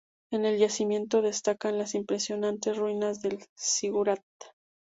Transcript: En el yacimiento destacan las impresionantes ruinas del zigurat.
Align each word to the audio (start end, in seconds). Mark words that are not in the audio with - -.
En 0.31 0.45
el 0.45 0.57
yacimiento 0.57 1.21
destacan 1.21 1.77
las 1.77 1.93
impresionantes 1.93 2.75
ruinas 2.75 3.21
del 3.21 3.37
zigurat. 3.55 4.23